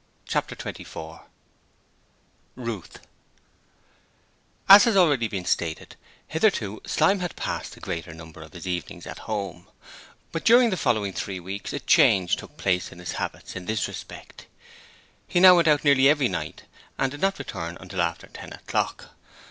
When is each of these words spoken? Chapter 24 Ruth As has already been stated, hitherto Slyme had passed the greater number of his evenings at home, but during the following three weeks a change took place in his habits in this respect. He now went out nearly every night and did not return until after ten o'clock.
Chapter 0.27 0.55
24 0.55 1.27
Ruth 2.55 3.01
As 4.67 4.85
has 4.85 4.97
already 4.97 5.27
been 5.27 5.45
stated, 5.45 5.95
hitherto 6.27 6.81
Slyme 6.87 7.19
had 7.19 7.35
passed 7.35 7.73
the 7.73 7.79
greater 7.79 8.11
number 8.11 8.41
of 8.41 8.53
his 8.53 8.65
evenings 8.67 9.05
at 9.05 9.19
home, 9.29 9.67
but 10.31 10.43
during 10.43 10.71
the 10.71 10.75
following 10.75 11.13
three 11.13 11.39
weeks 11.39 11.71
a 11.71 11.79
change 11.79 12.35
took 12.35 12.57
place 12.57 12.91
in 12.91 12.97
his 12.97 13.11
habits 13.11 13.55
in 13.55 13.67
this 13.67 13.87
respect. 13.87 14.47
He 15.27 15.39
now 15.39 15.55
went 15.57 15.67
out 15.67 15.83
nearly 15.83 16.09
every 16.09 16.29
night 16.29 16.63
and 16.97 17.11
did 17.11 17.21
not 17.21 17.37
return 17.37 17.77
until 17.79 18.01
after 18.01 18.25
ten 18.25 18.53
o'clock. 18.53 19.11